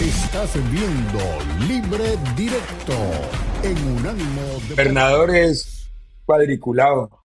Estás 0.00 0.54
viendo 0.70 1.18
Libre 1.66 2.16
Directo 2.36 2.94
en 3.64 3.96
Unánimo 3.96 4.42
de 4.68 4.74
Gobernador 4.76 5.34
es 5.34 5.90
cuadriculado. 6.24 7.24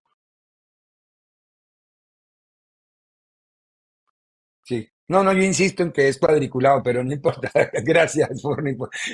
Sí. 4.63 4.89
No, 5.07 5.23
no, 5.23 5.33
yo 5.33 5.44
insisto 5.44 5.83
en 5.83 5.91
que 5.91 6.07
es 6.07 6.17
cuadriculado, 6.17 6.81
pero 6.81 7.04
no 7.04 7.13
importa. 7.13 7.51
Gracias 7.83 8.42
por 8.42 8.63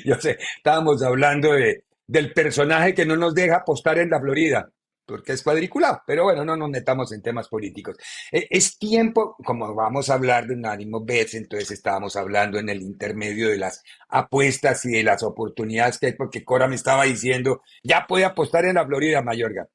Yo 0.05 0.15
sé, 0.15 0.37
estábamos 0.55 1.03
hablando 1.03 1.51
de, 1.51 1.83
del 2.07 2.31
personaje 2.31 2.93
que 2.93 3.05
no 3.05 3.17
nos 3.17 3.35
deja 3.35 3.57
apostar 3.57 3.97
en 3.97 4.09
la 4.09 4.21
Florida 4.21 4.71
porque 5.09 5.33
es 5.33 5.43
cuadriculado. 5.43 6.01
Pero 6.05 6.23
bueno, 6.23 6.45
no 6.45 6.55
nos 6.55 6.69
metamos 6.69 7.11
en 7.11 7.21
temas 7.21 7.47
políticos. 7.47 7.97
Eh, 8.31 8.47
es 8.49 8.77
tiempo, 8.77 9.35
como 9.43 9.73
vamos 9.73 10.09
a 10.09 10.13
hablar 10.13 10.47
de 10.47 10.53
un 10.55 10.65
ánimo 10.65 11.05
entonces 11.09 11.71
estábamos 11.71 12.15
hablando 12.15 12.59
en 12.59 12.69
el 12.69 12.81
intermedio 12.81 13.49
de 13.49 13.57
las 13.57 13.83
apuestas 14.09 14.85
y 14.85 14.91
de 14.91 15.03
las 15.03 15.23
oportunidades 15.23 15.97
que 15.97 16.07
hay, 16.07 16.13
porque 16.13 16.43
Cora 16.43 16.67
me 16.67 16.75
estaba 16.75 17.05
diciendo, 17.05 17.61
ya 17.83 18.05
puede 18.07 18.25
apostar 18.25 18.65
en 18.65 18.75
la 18.75 18.85
Florida, 18.85 19.21
Mayorga. 19.21 19.67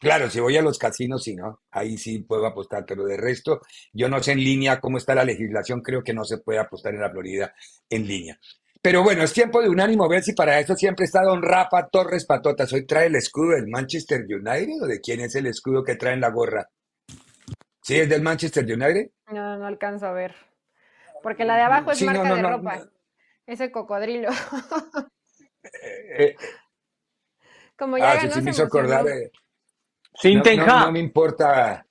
claro, 0.00 0.30
si 0.30 0.40
voy 0.40 0.56
a 0.56 0.62
los 0.62 0.78
casinos, 0.78 1.24
sí, 1.24 1.34
¿no? 1.34 1.62
Ahí 1.70 1.98
sí 1.98 2.20
puedo 2.20 2.46
apostar, 2.46 2.84
pero 2.86 3.04
de 3.04 3.16
resto, 3.16 3.60
yo 3.92 4.08
no 4.08 4.22
sé 4.22 4.32
en 4.32 4.38
línea 4.44 4.80
cómo 4.80 4.98
está 4.98 5.14
la 5.14 5.24
legislación, 5.24 5.80
creo 5.82 6.02
que 6.04 6.14
no 6.14 6.24
se 6.24 6.38
puede 6.38 6.58
apostar 6.60 6.94
en 6.94 7.00
la 7.00 7.10
Florida 7.10 7.54
en 7.90 8.06
línea. 8.06 8.38
Pero 8.82 9.04
bueno, 9.04 9.22
es 9.22 9.32
tiempo 9.32 9.62
de 9.62 9.68
unánimo 9.68 10.08
ver 10.08 10.24
si 10.24 10.32
para 10.32 10.58
eso 10.58 10.74
siempre 10.74 11.04
está 11.04 11.22
don 11.22 11.40
Rafa 11.40 11.86
Torres 11.88 12.26
Patotas. 12.26 12.72
Hoy 12.72 12.84
trae 12.84 13.06
el 13.06 13.14
escudo 13.14 13.52
del 13.52 13.68
Manchester 13.68 14.22
United 14.28 14.82
o 14.82 14.86
de 14.86 15.00
quién 15.00 15.20
es 15.20 15.36
el 15.36 15.46
escudo 15.46 15.84
que 15.84 15.94
trae 15.94 16.14
en 16.14 16.20
la 16.20 16.30
gorra. 16.30 16.68
¿Sí 17.80 18.00
es 18.00 18.08
del 18.08 18.22
Manchester 18.22 18.64
United? 18.64 19.10
No, 19.28 19.56
no 19.56 19.66
alcanzo 19.66 20.06
a 20.06 20.12
ver. 20.12 20.34
Porque 21.22 21.44
la 21.44 21.54
de 21.54 21.62
abajo 21.62 21.92
es 21.92 22.02
marca 22.02 22.34
de 22.34 22.42
ropa. 22.42 22.82
Ese 23.46 23.70
cocodrilo. 23.70 24.30
Eh, 26.18 26.34
Como 27.76 27.96
ya 27.96 28.12
ah, 28.12 28.20
sí, 28.20 28.28
sí 28.32 28.42
me 28.42 28.50
hizo 28.50 28.64
acordar. 28.64 29.06
Eh, 29.06 29.30
Sin 30.20 30.40
no, 30.40 30.66
no, 30.66 30.92
me 30.92 30.98
importa. 30.98 31.86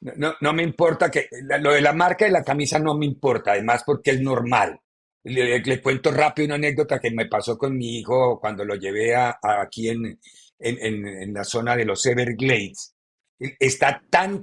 No, 0.00 0.34
no 0.40 0.52
me 0.54 0.62
importa 0.62 1.10
que 1.10 1.28
lo 1.60 1.72
de 1.72 1.82
la 1.82 1.92
marca 1.92 2.24
de 2.24 2.30
la 2.30 2.42
camisa 2.42 2.78
no 2.78 2.96
me 2.96 3.04
importa, 3.04 3.52
además 3.52 3.82
porque 3.84 4.12
es 4.12 4.20
normal. 4.22 4.80
Le, 5.28 5.82
cuento 5.82 6.12
rápido 6.12 6.46
una 6.46 6.54
anécdota 6.54 7.00
que 7.00 7.10
me 7.10 7.26
pasó 7.26 7.58
con 7.58 7.76
mi 7.76 7.98
hijo 7.98 8.38
cuando 8.40 8.64
lo 8.64 8.76
llevé 8.76 9.14
a, 9.14 9.36
aquí 9.42 9.88
en, 9.88 10.18
en, 10.58 11.34
la 11.34 11.42
zona 11.42 11.76
de 11.76 11.84
los 11.84 12.06
Everglades. 12.06 12.94
Está 13.38 14.02
tan 14.08 14.42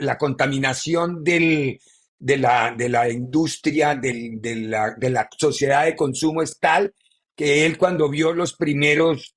la 0.00 0.18
contaminación 0.18 1.22
del, 1.22 1.78
de, 2.18 2.36
la, 2.38 2.74
de 2.76 2.88
la 2.88 3.08
industria, 3.08 3.94
del, 3.94 4.40
de, 4.40 4.56
la, 4.56 4.94
de 4.96 5.10
la 5.10 5.28
sociedad 5.38 5.84
de 5.84 5.94
consumo 5.94 6.42
es 6.42 6.58
tal 6.58 6.92
que 7.36 7.66
él 7.66 7.78
cuando 7.78 8.08
vio 8.08 8.32
los 8.32 8.56
primeros 8.56 9.36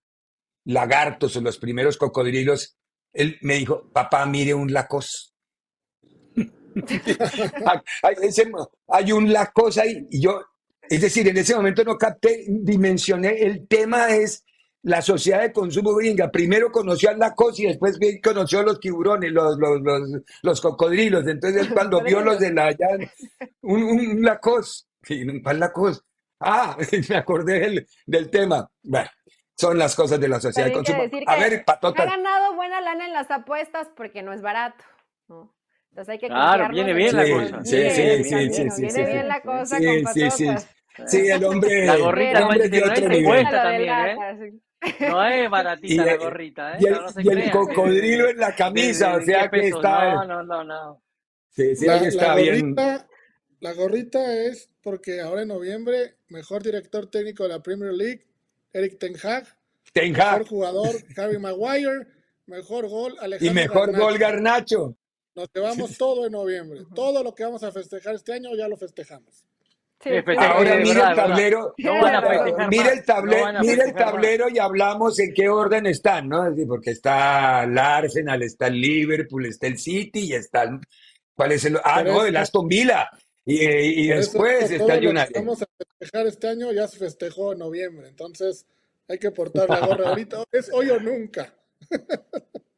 lagartos 0.65 1.35
o 1.35 1.41
los 1.41 1.57
primeros 1.57 1.97
cocodrilos, 1.97 2.77
él 3.13 3.37
me 3.41 3.55
dijo, 3.55 3.89
papá, 3.91 4.25
mire 4.25 4.53
un 4.53 4.71
lacos. 4.71 5.35
hay, 8.87 9.11
un 9.11 9.33
lacos 9.33 9.77
ahí. 9.77 10.07
Y 10.09 10.21
yo, 10.21 10.41
es 10.89 11.01
decir, 11.01 11.27
en 11.27 11.37
ese 11.37 11.55
momento 11.55 11.83
no 11.83 11.97
capté, 11.97 12.45
dimensioné, 12.47 13.43
el 13.43 13.67
tema 13.67 14.09
es 14.09 14.43
la 14.81 15.01
sociedad 15.01 15.41
de 15.41 15.53
consumo 15.53 15.93
gringa. 15.95 16.31
Primero 16.31 16.71
conoció 16.71 17.09
al 17.09 17.19
Lacoste 17.19 17.63
y 17.63 17.65
después 17.67 17.99
conoció 18.23 18.59
a 18.59 18.63
los 18.63 18.79
tiburones, 18.79 19.31
los, 19.31 19.57
los, 19.57 19.81
los, 19.81 20.09
los 20.41 20.61
cocodrilos. 20.61 21.27
Entonces 21.27 21.67
cuando 21.73 22.01
vio 22.01 22.21
los 22.21 22.39
de 22.39 22.53
la 22.53 22.75
un, 23.61 23.83
un 23.83 24.21
Lacoste, 24.23 24.87
¿cuál 25.43 25.59
Lacoste? 25.59 26.05
Ah, 26.39 26.77
me 27.09 27.15
acordé 27.15 27.59
del, 27.59 27.87
del 28.05 28.29
tema. 28.29 28.69
Bueno, 28.81 29.09
son 29.55 29.77
las 29.77 29.95
cosas 29.95 30.19
de 30.19 30.27
la 30.29 30.39
sociedad 30.39 30.67
de 30.67 30.73
consumo. 30.73 31.03
A 31.27 31.35
ver, 31.35 31.65
patota. 31.65 32.03
Ha 32.03 32.05
ganado 32.05 32.55
buena 32.55 32.79
lana 32.79 33.05
en 33.05 33.13
las 33.13 33.29
apuestas 33.29 33.89
porque 33.95 34.23
no 34.23 34.31
es 34.31 34.41
barato. 34.41 34.83
Entonces 35.89 36.09
hay 36.09 36.19
que 36.19 36.27
Claro, 36.27 36.69
viene 36.69 36.93
bien 36.93 37.15
la 37.15 37.29
cosa. 37.29 37.65
Sí, 37.65 37.89
sí, 37.89 38.23
sí, 38.23 38.81
Viene 38.81 39.05
bien 39.05 39.27
la 39.27 39.41
cosa 39.41 39.77
sí, 39.77 40.03
con 40.03 40.31
sí, 40.31 40.47
sí. 41.07 41.21
Sí, 41.21 41.29
el 41.29 41.43
hombre. 41.43 41.85
La 41.85 41.97
gorrita 41.97 42.37
el 42.37 42.43
hombre 42.43 42.69
de 42.69 42.83
otro 42.83 43.07
nivel. 43.09 43.49
también, 43.49 43.89
¿eh? 43.89 44.53
No 45.01 45.25
es 45.25 45.49
baratita 45.49 46.05
la 46.05 46.15
gorrita, 46.15 46.73
¿eh? 46.73 46.77
Y 46.79 46.87
el, 46.87 47.25
y 47.25 47.29
el 47.29 47.51
cocodrilo 47.51 48.29
en 48.29 48.37
la 48.37 48.55
camisa, 48.55 49.15
o 49.15 49.21
sea 49.21 49.49
que 49.49 49.67
está. 49.67 50.13
No, 50.13 50.25
no, 50.25 50.43
no, 50.43 50.63
no. 50.63 51.03
Sí, 51.49 51.75
sí, 51.75 51.85
la, 51.85 51.97
está 51.97 52.29
la 52.29 52.35
bien. 52.35 52.75
Gorrita, 52.75 53.07
la 53.59 53.73
gorrita 53.73 54.33
es 54.45 54.69
porque 54.81 55.19
ahora 55.19 55.41
en 55.41 55.49
noviembre, 55.49 56.15
mejor 56.29 56.63
director 56.63 57.09
técnico 57.09 57.43
de 57.43 57.49
la 57.49 57.61
Premier 57.61 57.93
League, 57.93 58.25
Eric 58.71 58.97
Ten 58.99 59.15
Hag. 59.21 59.45
Ten 59.91 60.15
Hag. 60.15 60.39
Mejor 60.39 60.47
jugador, 60.47 60.95
Harry 61.17 61.39
Maguire. 61.39 62.07
Mejor 62.45 62.87
gol, 62.87 63.15
Alejandro 63.19 63.51
Y 63.51 63.53
mejor 63.53 63.91
Garnacho. 63.91 64.05
gol, 64.05 64.17
Garnacho. 64.17 64.97
Nos 65.35 65.49
llevamos 65.53 65.97
todo 65.97 66.25
en 66.25 66.31
noviembre. 66.31 66.81
Todo 66.95 67.23
lo 67.23 67.35
que 67.35 67.43
vamos 67.43 67.63
a 67.63 67.71
festejar 67.71 68.15
este 68.15 68.33
año 68.33 68.55
ya 68.55 68.67
lo 68.67 68.75
festejamos. 68.75 69.45
Sí. 70.01 70.11
Ahora 70.37 70.77
mira 70.77 71.09
verdad, 71.09 71.09
el 71.09 71.15
tablero, 71.15 71.75
No 71.77 71.93
festejar 72.01 72.67
mira 72.69 72.93
el 72.93 73.03
tablero, 73.03 73.51
no 73.51 73.59
mira 73.59 73.83
el 73.83 73.93
más. 73.93 74.51
y 74.53 74.59
hablamos 74.59 75.19
en 75.19 75.33
qué 75.33 75.49
orden 75.49 75.87
están, 75.87 76.29
¿no? 76.29 76.45
Porque 76.67 76.91
está 76.91 77.65
el 77.65 77.77
Arsenal, 77.77 78.41
está 78.41 78.67
el 78.67 78.79
Liverpool, 78.79 79.45
está 79.45 79.67
el 79.67 79.77
City 79.77 80.21
y 80.21 80.33
está 80.33 80.63
el, 80.63 80.79
¿cuál 81.33 81.51
es 81.51 81.65
el? 81.65 81.77
Ah, 81.83 82.01
Pero 82.01 82.13
no, 82.13 82.25
el 82.25 82.37
Aston 82.37 82.67
Villa. 82.69 83.09
Y, 83.45 84.11
eso, 84.11 84.33
después 84.33 84.71
está 84.71 84.95
el 84.95 85.07
United. 85.07 85.31
vamos 85.35 85.61
a 85.63 85.65
festejar 85.99 86.27
este 86.27 86.47
año 86.47 86.71
ya 86.71 86.87
se 86.87 86.97
festejó 86.97 87.51
en 87.51 87.59
noviembre. 87.59 88.07
Entonces 88.07 88.65
hay 89.07 89.17
que 89.17 89.31
portar 89.31 89.69
la 89.69 89.85
gorra 89.85 90.09
ahorita. 90.09 90.43
Es 90.51 90.69
hoy 90.71 90.91
o 90.91 90.99
nunca. 90.99 91.53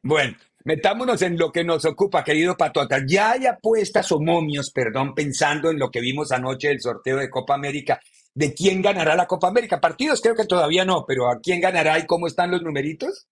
Bueno, 0.02 0.36
metámonos 0.64 1.22
en 1.22 1.38
lo 1.38 1.50
que 1.50 1.64
nos 1.64 1.84
ocupa, 1.84 2.24
querido 2.24 2.56
Patota. 2.56 2.98
Ya 3.06 3.32
hay 3.32 3.46
apuestas 3.46 4.10
o 4.12 4.20
momios, 4.20 4.70
perdón, 4.70 5.14
pensando 5.14 5.70
en 5.70 5.78
lo 5.78 5.90
que 5.90 6.00
vimos 6.00 6.32
anoche 6.32 6.68
del 6.68 6.80
sorteo 6.80 7.18
de 7.18 7.30
Copa 7.30 7.54
América, 7.54 8.00
de 8.34 8.54
quién 8.54 8.82
ganará 8.82 9.14
la 9.14 9.26
Copa 9.26 9.48
América. 9.48 9.80
Partidos 9.80 10.20
creo 10.20 10.34
que 10.34 10.46
todavía 10.46 10.84
no, 10.84 11.04
pero 11.06 11.28
¿a 11.30 11.40
quién 11.40 11.60
ganará 11.60 11.98
y 11.98 12.06
cómo 12.06 12.26
están 12.26 12.50
los 12.50 12.62
numeritos? 12.62 13.26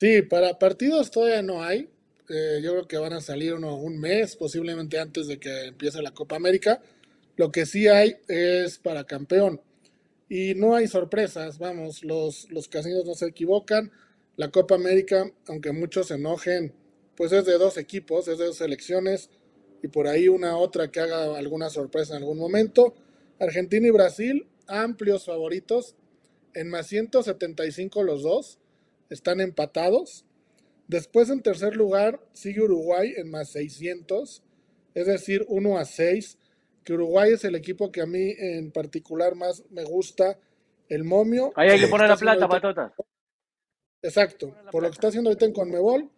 Sí, 0.00 0.22
para 0.22 0.58
partidos 0.58 1.10
todavía 1.10 1.42
no 1.42 1.62
hay. 1.62 1.88
Eh, 2.28 2.60
yo 2.62 2.72
creo 2.72 2.88
que 2.88 2.98
van 2.98 3.12
a 3.12 3.20
salir 3.20 3.54
uno 3.54 3.76
un 3.76 3.98
mes, 3.98 4.36
posiblemente 4.36 4.98
antes 4.98 5.28
de 5.28 5.38
que 5.38 5.66
empiece 5.66 6.02
la 6.02 6.10
Copa 6.10 6.36
América. 6.36 6.80
Lo 7.36 7.50
que 7.50 7.66
sí 7.66 7.86
hay 7.88 8.16
es 8.28 8.78
para 8.78 9.04
campeón. 9.04 9.60
Y 10.28 10.54
no 10.54 10.74
hay 10.74 10.88
sorpresas, 10.88 11.58
vamos, 11.58 12.02
los, 12.02 12.50
los 12.50 12.68
casinos 12.68 13.04
no 13.06 13.14
se 13.14 13.26
equivocan. 13.26 13.92
La 14.36 14.50
Copa 14.50 14.74
América, 14.74 15.30
aunque 15.48 15.72
muchos 15.72 16.08
se 16.08 16.14
enojen, 16.14 16.74
pues 17.16 17.32
es 17.32 17.46
de 17.46 17.56
dos 17.56 17.78
equipos, 17.78 18.28
es 18.28 18.38
de 18.38 18.46
dos 18.46 18.58
selecciones 18.58 19.30
y 19.82 19.88
por 19.88 20.06
ahí 20.06 20.28
una 20.28 20.56
otra 20.58 20.90
que 20.90 21.00
haga 21.00 21.36
alguna 21.36 21.70
sorpresa 21.70 22.16
en 22.16 22.22
algún 22.22 22.38
momento. 22.38 22.94
Argentina 23.40 23.86
y 23.86 23.90
Brasil, 23.90 24.46
amplios 24.66 25.24
favoritos, 25.24 25.96
en 26.54 26.68
más 26.68 26.86
175 26.88 28.02
los 28.02 28.22
dos, 28.22 28.58
están 29.08 29.40
empatados. 29.40 30.26
Después 30.88 31.30
en 31.30 31.42
tercer 31.42 31.74
lugar 31.74 32.20
sigue 32.32 32.62
Uruguay 32.62 33.14
en 33.16 33.30
más 33.30 33.50
600, 33.52 34.42
es 34.94 35.06
decir, 35.06 35.44
1 35.48 35.78
a 35.78 35.84
6, 35.84 36.38
que 36.84 36.92
Uruguay 36.92 37.32
es 37.32 37.44
el 37.44 37.54
equipo 37.54 37.90
que 37.90 38.02
a 38.02 38.06
mí 38.06 38.34
en 38.38 38.70
particular 38.70 39.34
más 39.34 39.64
me 39.70 39.84
gusta, 39.84 40.38
el 40.88 41.04
momio. 41.04 41.52
Ahí 41.56 41.70
hay 41.70 41.80
que 41.80 41.88
poner 41.88 42.08
la 42.08 42.16
plata, 42.16 42.48
patota. 42.48 42.94
Exacto, 44.06 44.54
por 44.70 44.84
lo 44.84 44.88
que 44.88 44.94
está 44.94 45.08
haciendo 45.08 45.30
ahorita 45.30 45.46
en 45.46 45.52
Conmebol, 45.52 46.08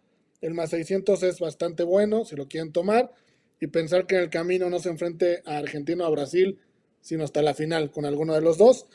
el 0.41 0.53
más 0.53 0.69
600 0.69 1.23
es 1.23 1.39
bastante 1.39 1.81
bueno, 1.81 2.23
si 2.23 2.35
lo 2.35 2.47
quieren 2.47 2.71
tomar, 2.71 3.11
y 3.59 3.65
pensar 3.65 4.05
que 4.05 4.15
en 4.15 4.21
el 4.21 4.29
camino 4.29 4.69
no 4.69 4.77
se 4.77 4.89
enfrente 4.89 5.41
a 5.45 5.57
Argentina 5.57 6.03
o 6.03 6.07
a 6.07 6.11
Brasil, 6.11 6.59
sino 7.01 7.23
hasta 7.23 7.41
la 7.41 7.55
final 7.55 7.89
con 7.89 8.05
alguno 8.05 8.35
de 8.35 8.41
los 8.41 8.59
dos. 8.59 8.85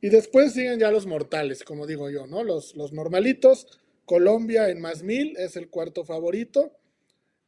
Y 0.00 0.10
después 0.10 0.52
siguen 0.52 0.78
ya 0.78 0.92
los 0.92 1.06
mortales, 1.06 1.64
como 1.64 1.88
digo 1.88 2.08
yo, 2.08 2.28
¿no? 2.28 2.44
Los, 2.44 2.76
los 2.76 2.92
normalitos. 2.92 3.66
Colombia 4.04 4.68
en 4.70 4.80
más 4.80 5.02
mil 5.02 5.36
es 5.38 5.56
el 5.56 5.68
cuarto 5.68 6.04
favorito. 6.04 6.70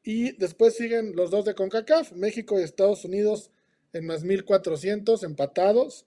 Y 0.03 0.33
después 0.33 0.75
siguen 0.75 1.15
los 1.15 1.31
dos 1.31 1.45
de 1.45 1.55
CONCACAF, 1.55 2.13
México 2.13 2.59
y 2.59 2.65
Estados 2.65 3.05
Unidos 3.05 3.53
en 3.93 4.05
más 4.05 4.25
1400 4.25 5.23
empatados. 5.23 6.07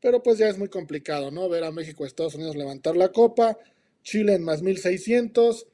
Pero 0.00 0.22
pues 0.22 0.38
ya 0.38 0.48
es 0.48 0.58
muy 0.58 0.68
complicado, 0.68 1.32
¿no? 1.32 1.48
Ver 1.48 1.64
a 1.64 1.72
México 1.72 2.04
y 2.04 2.06
Estados 2.06 2.36
Unidos 2.36 2.54
levantar 2.54 2.96
la 2.96 3.08
copa. 3.08 3.58
Chile 4.08 4.34
en 4.34 4.42
más 4.42 4.62
1600 4.62 5.66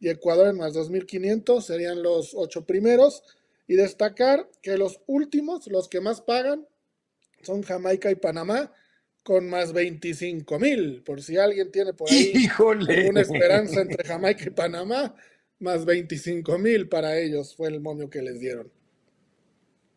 y 0.00 0.08
Ecuador 0.08 0.48
en 0.48 0.56
más 0.56 0.72
2500 0.72 1.66
serían 1.66 2.02
los 2.02 2.32
ocho 2.34 2.64
primeros. 2.64 3.22
Y 3.68 3.74
destacar 3.74 4.48
que 4.62 4.76
los 4.76 5.00
últimos, 5.06 5.66
los 5.66 5.88
que 5.88 6.00
más 6.00 6.20
pagan, 6.22 6.66
son 7.42 7.62
Jamaica 7.62 8.10
y 8.10 8.14
Panamá 8.16 8.72
con 9.22 9.48
más 9.48 9.72
25 9.72 10.58
mil. 10.58 11.02
Por 11.04 11.22
si 11.22 11.36
alguien 11.36 11.70
tiene 11.70 11.92
por 11.92 12.10
ahí 12.10 12.32
Híjole. 12.34 13.00
alguna 13.00 13.20
esperanza 13.20 13.82
entre 13.82 14.04
Jamaica 14.04 14.44
y 14.46 14.50
Panamá, 14.50 15.14
más 15.60 15.84
25 15.84 16.58
mil 16.58 16.88
para 16.88 17.18
ellos 17.18 17.54
fue 17.54 17.68
el 17.68 17.80
momio 17.80 18.08
que 18.10 18.22
les 18.22 18.40
dieron. 18.40 18.70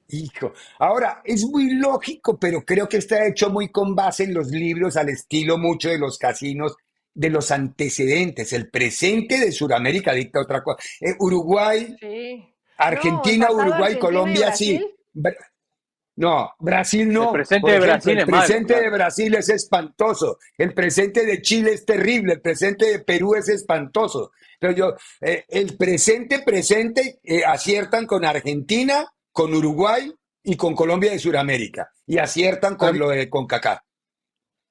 Hijo, 0.09 0.53
ahora 0.77 1.21
es 1.25 1.44
muy 1.45 1.74
lógico, 1.80 2.38
pero 2.39 2.63
creo 2.63 2.88
que 2.88 2.97
está 2.97 3.25
hecho 3.25 3.50
muy 3.50 3.69
con 3.69 3.95
base 3.95 4.25
en 4.25 4.36
los 4.36 4.50
libros, 4.50 4.97
al 4.97 5.09
estilo 5.09 5.57
mucho 5.57 5.89
de 5.89 5.97
los 5.97 6.19
casinos, 6.19 6.75
de 7.16 7.30
los 7.30 7.50
antecedentes. 7.50 8.54
El 8.54 8.70
presente 8.70 9.40
de 9.40 9.52
Sudamérica 9.52 10.14
dicta 10.14 10.42
otra 10.42 10.62
cosa. 10.62 10.84
Eh, 11.00 11.16
Uruguay, 11.18 11.96
Argentina, 12.78 13.50
Uruguay, 13.50 13.98
Colombia, 13.98 14.54
sí. 14.54 14.80
No, 16.18 16.54
Brasil 16.60 17.12
no. 17.12 17.28
El 17.28 17.32
presente 17.32 17.72
de 17.72 17.80
Brasil 17.80 18.20
El 18.20 18.26
presente 18.26 18.82
de 18.82 18.90
Brasil 18.90 19.36
es 19.36 19.50
espantoso. 19.50 20.38
El 20.58 20.74
presente 20.74 21.26
de 21.26 21.42
Chile 21.42 21.74
es 21.74 21.86
terrible. 21.86 22.34
El 22.34 22.42
presente 22.42 22.86
de 22.86 23.00
Perú 23.00 23.36
es 23.36 23.50
espantoso. 23.50 24.32
Pero 24.60 24.74
yo, 24.74 24.96
eh, 25.22 25.46
el 25.50 25.76
presente, 25.76 26.40
presente, 26.40 27.20
eh, 27.24 27.44
aciertan 27.46 28.06
con 28.06 28.24
Argentina, 28.24 29.06
con 29.32 29.54
Uruguay 29.54 30.14
y 30.44 30.56
con 30.56 30.76
Colombia 30.76 31.12
de 31.12 31.20
Sudamérica. 31.20 31.92
Y 32.06 32.18
aciertan 32.18 32.76
con 32.76 32.98
lo 32.98 33.10
de 33.10 33.30
CONCACAF. 33.30 33.80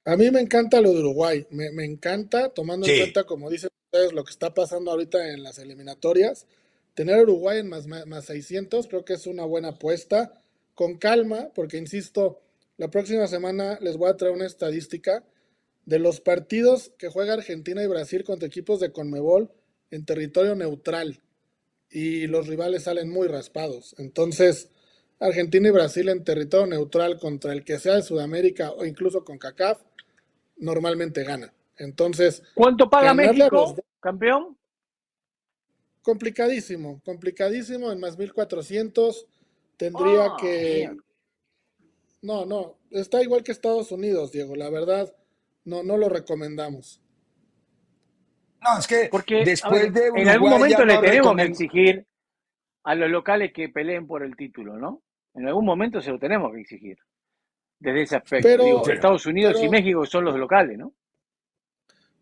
A 0.05 0.17
mí 0.17 0.31
me 0.31 0.41
encanta 0.41 0.81
lo 0.81 0.93
de 0.93 1.01
Uruguay. 1.01 1.47
Me, 1.51 1.85
encanta, 1.85 2.51
tomando 2.51 2.87
en 2.87 2.99
cuenta, 2.99 3.25
como 3.25 3.51
dicen 3.51 3.71
ustedes, 3.87 4.13
lo 4.13 4.25
que 4.25 4.31
está 4.31 4.53
pasando 4.53 4.91
ahorita 4.91 5.33
en 5.33 5.43
las 5.43 5.59
eliminatorias. 5.59 6.47
Tener 6.95 7.23
Uruguay 7.23 7.59
en 7.59 7.69
más, 7.69 7.87
más 7.87 8.25
600 8.27 8.87
creo 8.87 9.05
que 9.05 9.15
es 9.15 9.27
una 9.27 9.45
buena 9.45 9.71
apuesta 9.71 10.41
con 10.75 10.99
calma, 10.99 11.51
porque 11.55 11.79
insisto, 11.79 12.41
la 12.77 12.91
próxima 12.91 13.27
semana 13.29 13.79
les 13.81 13.97
voy 13.97 14.11
a 14.11 14.17
traer 14.17 14.35
una 14.35 14.47
estadística 14.47 15.25
de 15.87 15.99
los 15.99 16.21
partidos 16.21 16.93
que 16.99 17.09
juega 17.09 17.35
Argentina 17.35 17.83
y 17.83 17.87
Brasil 17.87 18.25
contra 18.25 18.49
equipos 18.49 18.81
de 18.81 18.93
Conmebol 18.93 19.51
en 19.91 20.05
territorio 20.05 20.55
neutral 20.55 21.21
y 21.91 22.27
los 22.27 22.47
rivales 22.47 22.85
salen 22.85 23.11
muy 23.11 23.29
raspados. 23.29 23.95
Entonces, 23.99 24.71
Argentina 25.21 25.69
y 25.69 25.73
Brasil 25.73 26.09
en 26.09 26.25
territorio 26.25 26.67
neutral 26.67 27.19
contra 27.19 27.53
el 27.53 27.65
que 27.65 27.79
sea 27.79 27.95
de 27.95 28.03
Sudamérica 28.03 28.73
o 28.73 28.85
incluso 28.85 29.25
con 29.25 29.39
CACAF, 29.39 29.81
normalmente 30.57 31.25
gana. 31.25 31.53
Entonces, 31.77 32.43
¿cuánto 32.55 32.89
paga 32.89 33.15
México, 33.15 33.75
campeón? 34.01 34.57
Complicadísimo, 36.03 37.01
complicadísimo 37.05 37.91
en 37.91 37.99
más 37.99 38.19
1400 38.19 39.27
tendría 39.77 40.27
ah, 40.27 40.37
que... 40.41 40.97
No, 42.23 42.47
no, 42.47 42.79
está 42.91 43.23
igual 43.23 43.43
que 43.43 43.53
Estados 43.53 43.91
Unidos, 43.91 44.33
Diego, 44.33 44.55
la 44.55 44.71
verdad, 44.71 45.15
no, 45.65 45.83
no 45.83 45.97
lo 45.97 46.09
recomendamos. 46.09 47.01
No, 48.63 48.79
es 48.79 48.87
que 48.87 49.09
Porque, 49.11 49.45
después 49.45 49.93
de 49.93 50.09
En 50.15 50.29
algún 50.29 50.51
momento 50.51 50.85
le 50.85 50.99
tenemos 50.99 51.37
que 51.37 51.43
exigir 51.43 52.07
a 52.85 52.95
los 52.95 53.11
locales 53.11 53.53
que 53.53 53.69
peleen 53.69 54.07
por 54.07 54.23
el 54.23 54.37
título, 54.37 54.79
¿no? 54.79 55.03
En 55.35 55.47
algún 55.49 55.65
momento 55.65 56.01
se 56.01 56.11
lo 56.11 56.19
tenemos 56.19 56.53
que 56.53 56.61
exigir. 56.61 56.99
Desde 57.85 58.03
ese 58.03 58.17
aspecto. 58.17 58.49
Digo, 58.49 58.89
Estados 58.89 59.27
Unidos 59.27 59.63
y 59.63 59.69
México 59.69 60.07
son 60.07 60.25
los 60.25 60.39
locales, 60.39 60.79
¿no? 60.79 60.95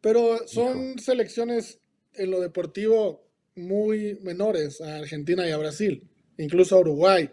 Pero 0.01 0.47
son 0.49 0.99
selecciones 0.99 1.79
en 2.15 2.31
lo 2.31 2.41
deportivo 2.41 3.23
muy 3.55 4.19
menores 4.23 4.81
a 4.81 4.97
Argentina 4.97 5.47
y 5.47 5.53
a 5.53 5.59
Brasil, 5.59 6.03
incluso 6.37 6.77
a 6.77 6.81
Uruguay 6.81 7.31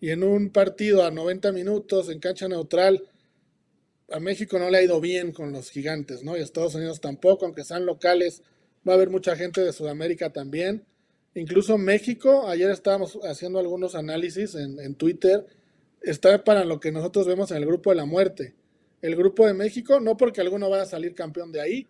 y 0.00 0.10
en 0.10 0.22
un 0.22 0.50
partido 0.50 1.04
a 1.04 1.10
90 1.10 1.52
minutos 1.52 2.08
en 2.08 2.18
cancha 2.20 2.48
neutral, 2.48 3.02
a 4.10 4.18
México 4.18 4.58
no 4.58 4.70
le 4.70 4.78
ha 4.78 4.82
ido 4.82 5.00
bien 5.00 5.30
con 5.30 5.52
los 5.52 5.70
gigantes, 5.70 6.24
¿no? 6.24 6.36
Y 6.36 6.40
a 6.40 6.42
Estados 6.42 6.74
Unidos 6.74 7.00
tampoco, 7.00 7.44
aunque 7.44 7.64
sean 7.64 7.86
locales, 7.86 8.42
va 8.88 8.94
a 8.94 8.96
haber 8.96 9.10
mucha 9.10 9.36
gente 9.36 9.60
de 9.60 9.72
Sudamérica 9.72 10.30
también. 10.30 10.84
Incluso 11.34 11.78
México, 11.78 12.48
ayer 12.48 12.70
estábamos 12.70 13.18
haciendo 13.22 13.60
algunos 13.60 13.94
análisis 13.94 14.54
en, 14.54 14.80
en 14.80 14.94
Twitter, 14.94 15.46
está 16.00 16.42
para 16.44 16.64
lo 16.64 16.80
que 16.80 16.92
nosotros 16.92 17.26
vemos 17.26 17.50
en 17.50 17.58
el 17.58 17.66
grupo 17.66 17.90
de 17.90 17.96
la 17.96 18.04
muerte. 18.04 18.54
El 19.02 19.16
grupo 19.16 19.46
de 19.46 19.54
México, 19.54 20.00
no 20.00 20.16
porque 20.16 20.40
alguno 20.40 20.68
vaya 20.68 20.82
a 20.82 20.86
salir 20.86 21.14
campeón 21.14 21.52
de 21.52 21.60
ahí, 21.60 21.88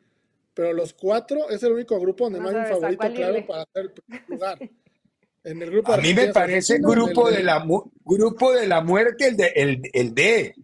pero 0.54 0.72
los 0.72 0.92
cuatro 0.92 1.48
es 1.50 1.62
el 1.62 1.72
único 1.72 1.98
grupo 1.98 2.24
donde 2.24 2.40
no, 2.40 2.48
hay 2.48 2.56
un 2.56 2.66
favorito 2.66 3.12
claro 3.14 3.46
para 3.46 3.62
hacer 3.62 3.82
el 3.82 3.92
primer 3.92 4.28
lugar. 4.28 4.58
a 5.94 5.96
mí 5.96 6.14
me 6.14 6.32
parece 6.32 6.78
grupo 6.78 7.30
de, 7.30 7.42
la, 7.42 7.64
grupo 8.04 8.52
de 8.52 8.66
la 8.66 8.80
muerte 8.80 9.28
el 9.28 9.36
de, 9.36 9.80
el, 9.92 10.14
de 10.14 10.54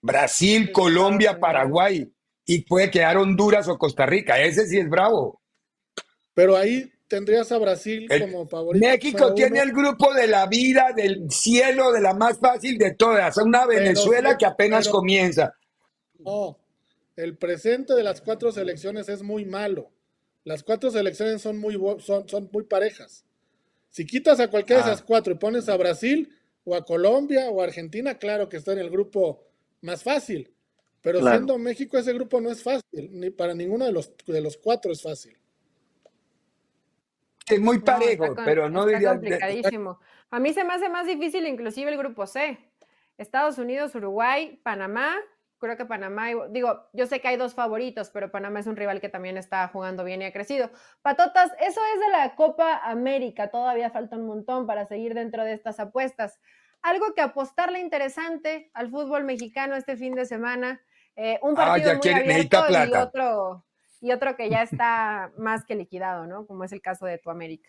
Brasil, 0.00 0.70
Colombia, 0.72 1.40
Paraguay 1.40 2.08
y 2.44 2.62
puede 2.62 2.90
quedar 2.90 3.16
Honduras 3.16 3.68
o 3.68 3.78
Costa 3.78 4.06
Rica. 4.06 4.40
Ese 4.40 4.66
sí 4.66 4.78
es 4.78 4.88
bravo. 4.88 5.40
Pero 6.34 6.56
ahí 6.56 6.92
tendrías 7.08 7.50
a 7.52 7.58
Brasil 7.58 8.08
como 8.20 8.46
favorito. 8.46 8.86
México 8.86 9.34
tiene 9.34 9.60
el 9.60 9.72
grupo 9.72 10.12
de 10.12 10.26
la 10.26 10.46
vida, 10.46 10.92
del 10.94 11.30
cielo, 11.30 11.92
de 11.92 12.00
la 12.00 12.14
más 12.14 12.38
fácil 12.38 12.78
de 12.78 12.94
todas. 12.94 13.36
Una 13.38 13.66
Venezuela 13.66 14.36
que 14.36 14.46
apenas 14.46 14.88
comienza. 14.88 15.54
No, 16.18 16.58
el 17.16 17.36
presente 17.36 17.94
de 17.94 18.02
las 18.02 18.20
cuatro 18.20 18.52
selecciones 18.52 19.08
es 19.08 19.22
muy 19.22 19.44
malo. 19.44 19.90
Las 20.44 20.62
cuatro 20.62 20.90
selecciones 20.90 21.42
son 21.42 21.58
muy, 21.58 21.78
son, 22.00 22.28
son 22.28 22.48
muy 22.52 22.64
parejas. 22.64 23.24
Si 23.90 24.06
quitas 24.06 24.38
a 24.40 24.48
cualquiera 24.48 24.82
de 24.82 24.90
esas 24.90 25.02
ah. 25.02 25.04
cuatro 25.06 25.32
y 25.32 25.38
pones 25.38 25.68
a 25.68 25.76
Brasil 25.76 26.30
o 26.64 26.74
a 26.74 26.84
Colombia 26.84 27.48
o 27.50 27.60
a 27.60 27.64
Argentina, 27.64 28.18
claro 28.18 28.48
que 28.48 28.56
está 28.56 28.72
en 28.72 28.78
el 28.78 28.90
grupo 28.90 29.42
más 29.80 30.02
fácil. 30.02 30.52
Pero 31.02 31.20
siendo 31.20 31.56
México, 31.56 31.96
ese 31.96 32.12
grupo 32.12 32.40
no 32.40 32.50
es 32.50 32.62
fácil, 32.62 33.10
ni 33.12 33.30
para 33.30 33.54
ninguno 33.54 33.84
de 33.84 33.92
los, 33.92 34.12
de 34.26 34.40
los 34.40 34.56
cuatro 34.56 34.92
es 34.92 35.02
fácil. 35.02 35.36
Es 37.48 37.60
muy 37.60 37.78
parejo, 37.78 38.34
pero 38.44 38.68
no 38.68 38.86
diría... 38.86 39.10
complicadísimo. 39.10 40.00
A 40.30 40.40
mí 40.40 40.52
se 40.52 40.64
me 40.64 40.74
hace 40.74 40.88
más 40.88 41.06
difícil 41.06 41.46
inclusive 41.46 41.90
el 41.90 41.98
grupo 41.98 42.26
C. 42.26 42.58
Estados 43.18 43.58
Unidos, 43.58 43.94
Uruguay, 43.94 44.60
Panamá, 44.62 45.14
creo 45.58 45.76
que 45.76 45.86
Panamá, 45.86 46.28
digo, 46.50 46.88
yo 46.92 47.06
sé 47.06 47.20
que 47.20 47.28
hay 47.28 47.36
dos 47.36 47.54
favoritos, 47.54 48.10
pero 48.10 48.30
Panamá 48.30 48.60
es 48.60 48.66
un 48.66 48.76
rival 48.76 49.00
que 49.00 49.08
también 49.08 49.36
está 49.36 49.66
jugando 49.68 50.04
bien 50.04 50.22
y 50.22 50.26
ha 50.26 50.32
crecido. 50.32 50.70
Patotas, 51.02 51.52
eso 51.60 51.80
es 51.94 52.00
de 52.00 52.08
la 52.10 52.34
Copa 52.34 52.78
América, 52.84 53.48
todavía 53.50 53.90
falta 53.90 54.16
un 54.16 54.26
montón 54.26 54.66
para 54.66 54.86
seguir 54.86 55.14
dentro 55.14 55.44
de 55.44 55.52
estas 55.52 55.80
apuestas. 55.80 56.38
Algo 56.82 57.14
que 57.14 57.22
apostarle 57.22 57.80
interesante 57.80 58.70
al 58.74 58.90
fútbol 58.90 59.24
mexicano 59.24 59.76
este 59.76 59.96
fin 59.96 60.14
de 60.14 60.26
semana, 60.26 60.80
eh, 61.16 61.38
un 61.42 61.54
ah, 61.58 61.66
partido 61.66 61.94
muy 61.94 62.10
abierto 62.10 62.58
y 62.70 62.94
otro, 62.94 63.65
y 64.00 64.12
otro 64.12 64.36
que 64.36 64.50
ya 64.50 64.62
está 64.70 65.32
más 65.38 65.64
que 65.64 65.74
liquidado, 65.74 66.26
¿no? 66.26 66.46
Como 66.46 66.64
es 66.64 66.72
el 66.72 66.80
caso 66.80 67.06
de 67.06 67.18
tu 67.18 67.30
América. 67.30 67.68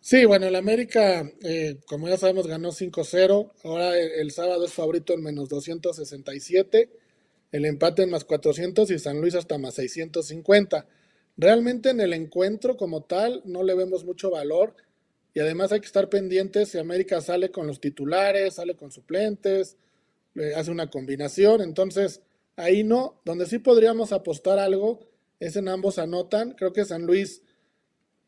Sí, 0.00 0.24
bueno, 0.24 0.46
el 0.46 0.54
América, 0.54 1.28
eh, 1.42 1.80
como 1.86 2.08
ya 2.08 2.16
sabemos, 2.16 2.46
ganó 2.46 2.70
5-0. 2.70 3.50
Ahora 3.64 3.98
el, 3.98 4.30
sábado 4.30 4.64
es 4.64 4.72
favorito 4.72 5.14
en 5.14 5.22
menos 5.22 5.48
267. 5.48 6.90
El 7.50 7.64
empate 7.64 8.04
en 8.04 8.10
más 8.10 8.24
400 8.24 8.88
y 8.92 9.00
San 9.00 9.20
Luis 9.20 9.34
hasta 9.34 9.58
más 9.58 9.74
650. 9.74 10.86
Realmente 11.36 11.90
en 11.90 12.00
el 12.00 12.12
encuentro 12.12 12.76
como 12.76 13.02
tal 13.02 13.42
no 13.46 13.64
le 13.64 13.74
vemos 13.74 14.04
mucho 14.04 14.30
valor. 14.30 14.76
Y 15.34 15.40
además 15.40 15.72
hay 15.72 15.80
que 15.80 15.86
estar 15.86 16.08
pendientes 16.08 16.68
si 16.68 16.78
América 16.78 17.20
sale 17.20 17.50
con 17.50 17.66
los 17.66 17.80
titulares, 17.80 18.54
sale 18.54 18.76
con 18.76 18.92
suplentes, 18.92 19.76
hace 20.54 20.70
una 20.70 20.88
combinación. 20.88 21.62
Entonces, 21.62 22.22
ahí 22.56 22.84
no. 22.84 23.20
Donde 23.24 23.46
sí 23.46 23.58
podríamos 23.58 24.12
apostar 24.12 24.58
algo 24.58 25.00
es 25.38 25.56
en 25.56 25.68
ambos 25.68 25.98
anotan. 25.98 26.52
Creo 26.52 26.72
que 26.72 26.84
San 26.84 27.06
Luis 27.06 27.42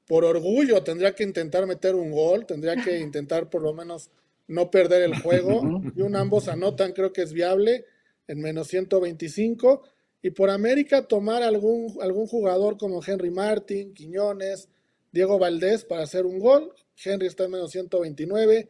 por 0.07 0.25
orgullo 0.25 0.83
tendría 0.83 1.15
que 1.15 1.23
intentar 1.23 1.67
meter 1.67 1.95
un 1.95 2.11
gol, 2.11 2.47
tendría 2.47 2.77
que 2.77 2.99
intentar 3.01 3.51
por 3.51 3.63
lo 3.63 3.75
menos 3.75 4.11
no 4.47 4.71
perder 4.71 5.03
el 5.03 5.21
juego. 5.21 5.63
Y 5.97 6.03
un 6.03 6.17
ambos 6.17 6.49
anotan, 6.49 6.93
creo 6.93 7.13
que 7.13 7.23
es 7.23 7.33
viable, 7.33 7.85
en 8.27 8.41
menos 8.41 8.69
125. 8.69 9.83
Y 10.23 10.31
por 10.31 10.51
América 10.51 11.07
tomar 11.07 11.43
algún, 11.43 11.97
algún 12.01 12.27
jugador 12.27 12.77
como 12.77 13.01
Henry 13.05 13.31
Martin, 13.31 13.95
Quiñones, 13.95 14.69
Diego 15.13 15.39
Valdés 15.39 15.85
para 15.85 16.03
hacer 16.03 16.27
un 16.27 16.39
gol. 16.39 16.73
Henry 17.03 17.27
está 17.27 17.45
en 17.45 17.53
menos 17.53 17.71
129, 17.71 18.69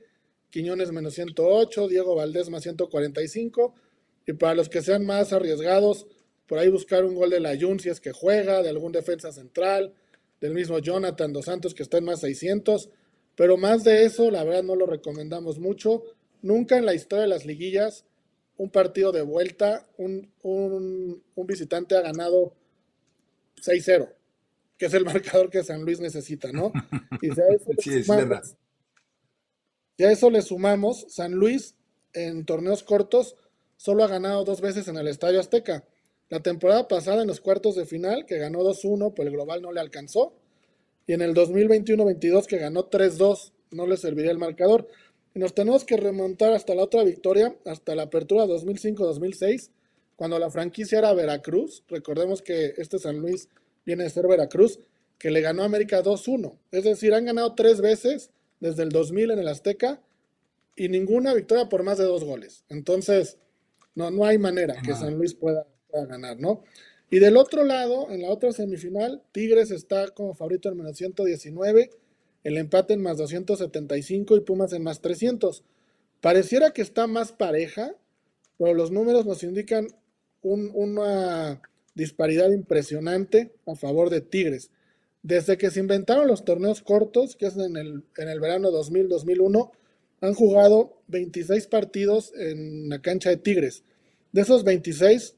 Quiñones 0.51 0.93
menos 0.93 1.15
108, 1.15 1.89
Diego 1.89 2.15
Valdés 2.15 2.51
más 2.51 2.63
145. 2.63 3.75
Y 4.29 4.35
para 4.35 4.55
los 4.55 4.69
que 4.69 4.83
sean 4.83 5.07
más 5.07 5.33
arriesgados, 5.33 6.07
por 6.47 6.59
ahí 6.59 6.69
buscar 6.69 7.03
un 7.03 7.15
gol 7.15 7.31
de 7.31 7.41
la 7.41 7.59
Jun 7.59 7.81
si 7.81 7.89
es 7.89 7.99
que 7.99 8.13
juega, 8.13 8.63
de 8.63 8.69
algún 8.69 8.93
defensa 8.93 9.33
central, 9.33 9.95
del 10.39 10.53
mismo 10.53 10.79
Jonathan 10.81 11.33
Dos 11.33 11.47
Santos 11.47 11.73
que 11.73 11.83
está 11.83 11.97
en 11.97 12.05
más 12.05 12.21
600, 12.21 12.91
pero 13.37 13.57
más 13.57 13.85
de 13.85 14.05
eso, 14.05 14.31
la 14.31 14.45
verdad 14.45 14.65
no 14.65 14.77
lo 14.77 14.85
recomendamos 14.85 15.59
mucho. 15.59 16.03
Nunca 16.43 16.77
en 16.77 16.85
la 16.85 16.93
historia 16.93 17.23
de 17.23 17.29
las 17.29 17.47
liguillas, 17.47 18.05
un 18.59 18.69
partido 18.69 19.13
de 19.13 19.23
vuelta, 19.23 19.87
un, 19.97 20.31
visitante 21.47 21.97
ha 21.97 22.03
ganado 22.03 22.53
6-0, 23.63 24.13
que 24.77 24.87
es 24.87 24.93
el 24.93 25.05
marcador 25.07 25.49
que 25.49 25.65
San 25.65 25.87
Luis 25.87 26.01
necesita, 26.01 26.53
¿no? 26.53 26.71
Y 27.23 27.31
si 27.31 27.41
a 27.41 27.47
eso, 27.49 27.73
le 27.73 28.03
sumamos, 28.05 28.57
si 29.97 30.05
a 30.05 30.13
eso 30.13 30.31
le 30.31 30.43
sumamos, 30.43 31.07
San 31.09 31.33
Luis 31.33 31.77
en 32.13 32.45
torneos 32.45 32.83
cortos 32.83 33.35
solo 33.79 34.05
ha 34.05 34.09
ganado 34.09 34.45
dos 34.45 34.61
veces 34.61 34.89
en 34.89 34.99
el 34.99 35.09
Estadio 35.09 35.41
Azteca. 35.41 35.85
La 36.29 36.41
temporada 36.41 36.89
pasada 36.89 37.23
en 37.23 37.29
los 37.29 37.41
cuartos 37.41 37.75
de 37.77 37.87
final, 37.87 38.27
que 38.27 38.37
ganó 38.37 38.61
2-1, 38.61 39.15
pues 39.15 39.27
el 39.27 39.33
global 39.33 39.63
no 39.63 39.73
le 39.73 39.81
alcanzó. 39.81 40.35
Y 41.07 41.15
en 41.15 41.23
el 41.23 41.35
2021-22, 41.35 42.45
que 42.45 42.59
ganó 42.59 42.91
3-2, 42.91 43.53
no 43.71 43.87
le 43.87 43.97
serviría 43.97 44.31
el 44.31 44.37
marcador. 44.37 44.89
Y 45.35 45.39
nos 45.39 45.55
tenemos 45.55 45.85
que 45.85 45.97
remontar 45.97 46.53
hasta 46.53 46.75
la 46.75 46.83
otra 46.83 47.03
victoria, 47.03 47.57
hasta 47.65 47.95
la 47.95 48.03
apertura 48.03 48.45
2005-2006, 48.45 49.71
cuando 50.17 50.39
la 50.39 50.51
franquicia 50.51 50.99
era 50.99 51.15
Veracruz. 51.15 51.83
Recordemos 51.89 52.43
que 52.43 52.75
este 52.77 52.99
San 52.99 53.21
Luis 53.21 53.49
viene 53.87 54.05
de 54.05 54.11
ser 54.11 54.27
Veracruz, 54.27 54.81
que 55.19 55.31
le 55.31 55.41
ganó 55.41 55.63
a 55.63 55.67
América 55.67 56.03
2-1. 56.03 56.59
Es 56.73 56.85
decir, 56.85 57.15
han 57.15 57.25
ganado 57.25 57.55
tres 57.55 57.81
veces 57.81 58.31
desde 58.61 58.83
el 58.83 58.91
2000 58.91 59.31
en 59.31 59.39
el 59.39 59.49
Azteca 59.49 60.03
y 60.77 60.89
ninguna 60.89 61.33
victoria 61.33 61.69
por 61.69 61.85
más 61.85 61.99
de 61.99 62.05
dos 62.05 62.25
goles. 62.25 62.65
Entonces, 62.69 63.39
no, 63.99 64.13
no 64.13 64.25
hay 64.25 64.39
manera 64.39 64.81
que 64.81 64.95
San 64.95 65.19
Luis 65.19 65.35
pueda, 65.35 65.67
ganar, 65.93 66.39
¿no? 66.39 66.63
Y 67.11 67.19
del 67.19 67.37
otro 67.37 67.65
lado, 67.65 68.11
en 68.11 68.23
la 68.23 68.31
otra 68.31 68.53
semifinal, 68.53 69.23
Tigres 69.33 69.73
está 69.73 70.09
como 70.11 70.35
favorito 70.35 70.69
en 70.69 70.77
menos 70.77 70.97
119, 70.97 71.91
el 72.45 72.57
empate 72.59 72.95
en 72.95 73.03
más 73.03 73.17
275 73.17 74.37
y 74.37 74.41
Pumas 74.41 74.73
en 74.73 74.85
más 74.85 75.01
300. 75.01 75.65
Pareciera 76.21 76.71
que 76.71 76.83
está 76.83 77.09
más 77.09 77.33
pareja, 77.33 77.97
pero 78.57 78.73
los 78.73 78.93
números 78.93 79.27
nos 79.27 79.43
indican 79.43 79.89
una 80.43 81.61
disparidad 81.95 82.53
impresionante 82.53 83.53
a 83.67 83.75
favor 83.75 84.11
de 84.11 84.21
Tigres. 84.21 84.71
Desde 85.25 85.59
que 85.59 85.73
se 85.73 85.81
inventaron 85.81 86.29
los 86.29 86.45
torneos 86.45 86.83
cortos, 86.83 87.35
que 87.35 87.47
es 87.47 87.57
en 87.57 87.77
el, 87.77 88.05
en 88.17 88.29
el 88.29 88.39
verano 88.39 88.71
2000-2001, 88.71 89.73
han 90.21 90.35
jugado 90.35 91.01
26 91.09 91.67
partidos 91.67 92.33
en 92.37 92.89
la 92.89 93.01
cancha 93.01 93.31
de 93.31 93.39
Tigres. 93.39 93.83
De 94.33 94.43
esos 94.43 94.65
26, 94.65 95.37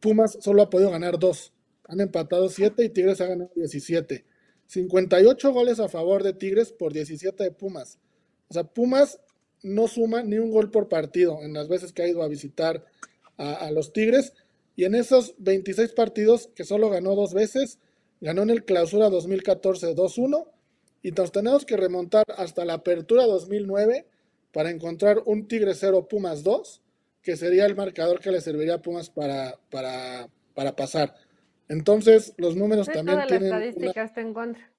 Pumas 0.00 0.38
solo 0.40 0.62
ha 0.62 0.70
podido 0.70 0.90
ganar 0.90 1.18
2. 1.18 1.52
Han 1.88 2.00
empatado 2.00 2.48
7 2.48 2.84
y 2.84 2.88
Tigres 2.88 3.20
ha 3.20 3.26
ganado 3.26 3.50
17. 3.54 4.24
58 4.66 5.52
goles 5.52 5.80
a 5.80 5.88
favor 5.88 6.22
de 6.22 6.32
Tigres 6.32 6.72
por 6.72 6.92
17 6.92 7.44
de 7.44 7.50
Pumas. 7.50 7.98
O 8.48 8.54
sea, 8.54 8.64
Pumas 8.64 9.20
no 9.62 9.88
suma 9.88 10.22
ni 10.22 10.38
un 10.38 10.50
gol 10.50 10.70
por 10.70 10.88
partido 10.88 11.40
en 11.42 11.52
las 11.52 11.68
veces 11.68 11.92
que 11.92 12.02
ha 12.02 12.08
ido 12.08 12.22
a 12.22 12.28
visitar 12.28 12.84
a, 13.36 13.54
a 13.54 13.70
los 13.70 13.92
Tigres. 13.92 14.32
Y 14.76 14.84
en 14.84 14.94
esos 14.94 15.34
26 15.38 15.92
partidos, 15.92 16.48
que 16.54 16.64
solo 16.64 16.90
ganó 16.90 17.14
dos 17.14 17.32
veces, 17.34 17.78
ganó 18.20 18.42
en 18.42 18.50
el 18.50 18.64
clausura 18.64 19.10
2014 19.10 19.94
2-1 19.94 20.46
y 21.02 21.10
nos 21.10 21.32
tenemos 21.32 21.66
que 21.66 21.76
remontar 21.76 22.24
hasta 22.36 22.64
la 22.64 22.74
apertura 22.74 23.26
2009 23.26 24.06
para 24.52 24.70
encontrar 24.70 25.22
un 25.26 25.46
Tigre 25.46 25.74
0 25.74 26.08
Pumas 26.08 26.42
2, 26.42 26.80
que 27.24 27.36
sería 27.36 27.66
el 27.66 27.74
marcador 27.74 28.20
que 28.20 28.30
le 28.30 28.40
serviría 28.40 28.74
a 28.74 28.82
Pumas 28.82 29.10
para, 29.10 29.58
para, 29.70 30.28
para 30.54 30.76
pasar. 30.76 31.14
Entonces, 31.68 32.34
los 32.36 32.54
números 32.54 32.86
también 32.86 33.16
toda 33.16 33.26
tienen. 33.26 33.50
La 33.50 33.64
estadística 33.64 34.04
está 34.04 34.20
en 34.20 34.34
contra. 34.34 34.70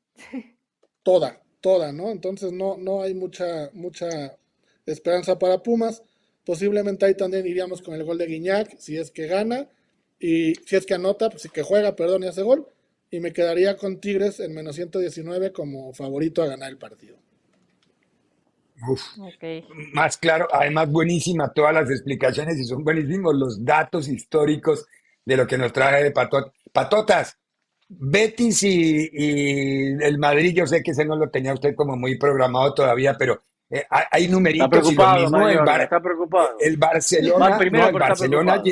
Toda, 1.03 1.41
toda, 1.59 1.91
¿no? 1.91 2.11
Entonces, 2.11 2.51
no, 2.53 2.77
no 2.77 3.01
hay 3.01 3.13
mucha, 3.13 3.69
mucha 3.73 4.37
esperanza 4.85 5.37
para 5.37 5.61
Pumas. 5.61 6.03
Posiblemente 6.45 7.05
ahí 7.05 7.15
también 7.15 7.45
iríamos 7.45 7.81
con 7.81 7.95
el 7.95 8.03
gol 8.03 8.17
de 8.17 8.27
Guiñac, 8.27 8.77
si 8.77 8.97
es 8.97 9.11
que 9.11 9.27
gana, 9.27 9.67
y 10.19 10.55
si 10.65 10.75
es 10.75 10.85
que 10.85 10.93
anota, 10.93 11.29
pues 11.29 11.41
si 11.41 11.49
que 11.49 11.63
juega, 11.63 11.95
perdón, 11.95 12.23
y 12.23 12.27
hace 12.27 12.43
gol 12.43 12.67
y 13.11 13.19
me 13.19 13.33
quedaría 13.33 13.77
con 13.77 13.99
Tigres 13.99 14.39
en 14.39 14.53
menos 14.53 14.75
119 14.75 15.51
como 15.51 15.93
favorito 15.93 16.43
a 16.43 16.47
ganar 16.47 16.69
el 16.69 16.77
partido. 16.77 17.17
Uf, 18.87 19.01
Más 19.93 20.17
claro, 20.17 20.47
además 20.51 20.91
buenísima 20.91 21.51
todas 21.53 21.73
las 21.73 21.89
explicaciones 21.89 22.57
y 22.57 22.65
son 22.65 22.83
buenísimos 22.83 23.33
los 23.33 23.63
datos 23.63 24.07
históricos 24.07 24.85
de 25.23 25.37
lo 25.37 25.47
que 25.47 25.57
nos 25.57 25.71
trae 25.71 26.03
de 26.03 26.11
Patotas. 26.11 27.37
Betis 27.87 28.63
y, 28.63 29.09
el 30.01 30.17
Madrid, 30.17 30.53
yo 30.55 30.67
sé 30.67 30.83
que 30.83 30.91
ese 30.91 31.05
no 31.05 31.15
lo 31.15 31.29
tenía 31.29 31.53
usted 31.53 31.75
como 31.75 31.95
muy 31.95 32.17
programado 32.17 32.73
todavía, 32.73 33.15
pero 33.17 33.43
eh, 33.69 33.85
hay 33.89 34.27
numeritos 34.27 34.65
está 34.65 34.81
preocupado, 34.81 35.17
y 35.17 35.21
lo 35.23 35.29
mismo 35.29 35.47
el, 35.47 35.81
está 35.81 36.01
preocupado. 36.01 36.49
el 36.59 36.77
Barcelona, 36.77 37.49
no, 37.49 37.87
el 37.87 37.93
Barcelona 37.93 38.63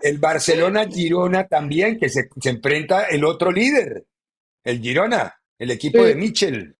el 0.00 0.18
Barcelona-Girona 0.18 1.46
también, 1.46 1.98
que 1.98 2.08
se, 2.08 2.28
se, 2.40 2.50
enfrenta 2.50 3.04
el 3.04 3.24
otro 3.24 3.50
líder, 3.50 4.04
el 4.62 4.80
Girona, 4.80 5.40
el 5.58 5.70
equipo 5.70 6.02
de 6.02 6.14
Michel. 6.14 6.76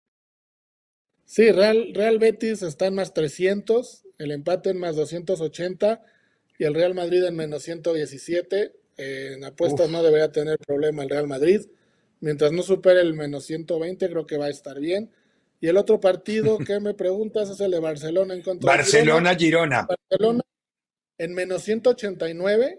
Sí, 1.34 1.50
Real, 1.50 1.90
Real 1.92 2.20
Betis 2.20 2.62
está 2.62 2.86
en 2.86 2.94
más 2.94 3.12
300, 3.12 4.04
el 4.18 4.30
empate 4.30 4.70
en 4.70 4.78
más 4.78 4.94
280 4.94 6.00
y 6.60 6.62
el 6.62 6.74
Real 6.74 6.94
Madrid 6.94 7.24
en 7.24 7.34
menos 7.34 7.64
117. 7.64 8.72
en 8.98 9.44
apuestas 9.44 9.90
no 9.90 10.04
debería 10.04 10.30
tener 10.30 10.60
problema 10.60 11.02
el 11.02 11.10
Real 11.10 11.26
Madrid. 11.26 11.62
Mientras 12.20 12.52
no 12.52 12.62
supere 12.62 13.00
el 13.00 13.14
menos 13.14 13.46
120, 13.46 14.08
creo 14.08 14.28
que 14.28 14.38
va 14.38 14.44
a 14.44 14.50
estar 14.50 14.78
bien. 14.78 15.10
Y 15.60 15.66
el 15.66 15.76
otro 15.76 15.98
partido 15.98 16.56
que 16.64 16.78
me 16.78 16.94
preguntas 16.94 17.50
es 17.50 17.58
el 17.58 17.72
de 17.72 17.80
Barcelona 17.80 18.34
en 18.34 18.42
contra 18.42 18.70
Barcelona-Girona. 18.70 19.88
Barcelona 19.88 20.42
en 21.18 21.34
menos 21.34 21.62
189 21.62 22.78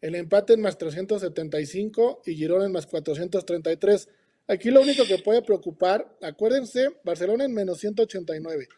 el 0.00 0.14
empate 0.14 0.52
en 0.52 0.60
más 0.60 0.78
375 0.78 2.22
y 2.24 2.36
Girona 2.36 2.66
en 2.66 2.72
más 2.72 2.86
433. 2.86 4.08
Aquí 4.48 4.70
lo 4.70 4.80
único 4.80 5.04
que 5.04 5.18
puede 5.18 5.42
preocupar, 5.42 6.16
acuérdense, 6.22 6.88
Barcelona 7.02 7.44
en 7.44 7.52
menos 7.52 7.78
189. 7.80 8.68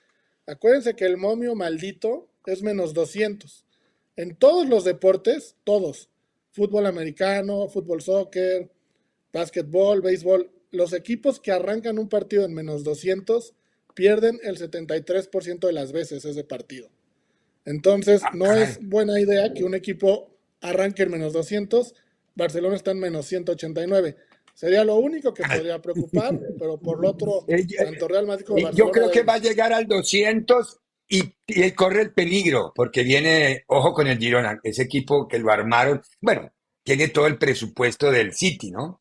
Acuérdense 0.46 0.94
que 0.94 1.04
el 1.04 1.18
momio 1.18 1.54
maldito 1.54 2.28
es 2.46 2.62
menos 2.62 2.94
200. 2.94 3.66
En 4.16 4.34
todos 4.37 4.66
los 4.66 4.84
deportes, 4.84 5.56
todos, 5.64 6.08
fútbol 6.52 6.87
americano, 6.87 7.68
fútbol 7.68 8.00
soccer, 8.00 8.70
básquetbol, 9.32 10.00
béisbol, 10.00 10.50
los 10.70 10.92
equipos 10.92 11.38
que 11.38 11.52
arrancan 11.52 11.98
un 11.98 12.08
partido 12.08 12.44
en 12.44 12.54
menos 12.54 12.82
200 12.82 13.54
pierden 13.94 14.40
el 14.42 14.58
73% 14.58 15.66
de 15.66 15.72
las 15.72 15.92
veces 15.92 16.25
ese 16.25 16.44
partido. 16.44 16.88
Entonces, 17.64 18.22
no 18.32 18.46
ah, 18.46 18.62
es 18.62 18.78
buena 18.80 19.20
idea 19.20 19.52
que 19.52 19.64
un 19.64 19.75
equipo 19.75 20.30
arranque 20.60 21.02
en 21.02 21.10
menos 21.10 21.32
200, 21.32 21.94
Barcelona 22.34 22.76
está 22.76 22.92
en 22.92 23.00
menos 23.00 23.26
189. 23.26 24.16
Sería 24.59 24.83
lo 24.83 24.97
único 24.97 25.33
que 25.33 25.45
podría 25.45 25.81
preocupar, 25.81 26.37
pero 26.59 26.81
por 26.81 26.99
lo 26.99 27.11
otro, 27.11 27.47
tanto 27.79 28.09
Real 28.09 28.27
Madrid 28.27 28.45
como 28.45 28.73
Yo 28.73 28.91
creo 28.91 29.09
que 29.09 29.23
va 29.23 29.35
a 29.35 29.38
llegar 29.38 29.73
al 29.73 29.87
200 29.87 30.81
y, 31.09 31.33
y, 31.47 31.71
corre 31.71 32.03
el 32.03 32.12
peligro, 32.12 32.73
porque 32.75 33.05
viene, 33.05 33.62
ojo 33.69 33.95
con 33.95 34.09
el 34.09 34.19
Girona, 34.19 34.59
ese 34.65 34.83
equipo 34.83 35.29
que 35.29 35.38
lo 35.38 35.53
armaron, 35.53 36.03
bueno, 36.21 36.50
tiene 36.83 37.07
todo 37.07 37.29
el 37.29 37.38
presupuesto 37.38 38.11
del 38.11 38.35
City, 38.35 38.73
¿no? 38.73 39.00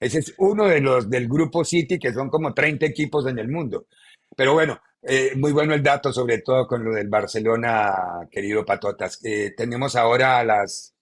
Ese 0.00 0.18
es 0.18 0.34
uno 0.38 0.66
de 0.66 0.80
los 0.80 1.08
del 1.08 1.28
grupo 1.28 1.64
City, 1.64 1.96
que 1.96 2.12
son 2.12 2.28
como 2.28 2.52
30 2.52 2.84
equipos 2.84 3.28
en 3.28 3.38
el 3.38 3.46
mundo. 3.46 3.86
Pero 4.34 4.54
bueno, 4.54 4.80
eh, 5.02 5.34
muy 5.36 5.52
bueno 5.52 5.72
el 5.72 5.84
dato, 5.84 6.12
sobre 6.12 6.38
todo 6.38 6.66
con 6.66 6.82
lo 6.82 6.92
del 6.92 7.08
Barcelona, 7.08 8.26
querido 8.28 8.64
Patotas. 8.64 9.24
Eh, 9.24 9.54
tenemos 9.56 9.94
ahora 9.94 10.40
a 10.40 10.44
las 10.44 10.96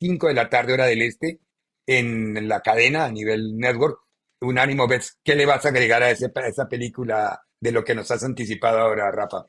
5 0.00 0.26
de 0.26 0.34
la 0.34 0.50
tarde, 0.50 0.72
hora 0.72 0.86
del 0.86 1.02
este, 1.02 1.38
en 1.86 2.48
la 2.48 2.60
cadena 2.60 3.04
a 3.04 3.10
nivel 3.10 3.56
network. 3.56 3.98
Un 4.40 4.58
ánimo, 4.58 4.88
¿ves? 4.88 5.18
¿Qué 5.22 5.34
le 5.34 5.46
vas 5.46 5.64
a 5.64 5.68
agregar 5.68 6.02
a, 6.02 6.10
esa 6.10 6.68
película 6.68 7.40
de 7.60 7.72
lo 7.72 7.84
que 7.84 7.94
nos 7.94 8.10
has 8.10 8.24
anticipado 8.24 8.78
ahora, 8.78 9.10
Rafa? 9.10 9.46